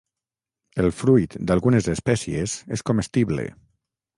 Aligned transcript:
El 0.83 0.87
fruit 1.01 1.35
d'algunes 1.51 1.91
espècies 1.95 2.57
és 2.79 2.85
comestible. 2.89 3.47